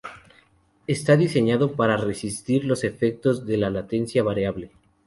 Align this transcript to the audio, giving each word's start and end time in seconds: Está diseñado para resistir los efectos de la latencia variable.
Está 0.87 1.15
diseñado 1.15 1.73
para 1.73 1.95
resistir 1.95 2.65
los 2.65 2.83
efectos 2.83 3.45
de 3.45 3.57
la 3.57 3.69
latencia 3.69 4.23
variable. 4.23 4.71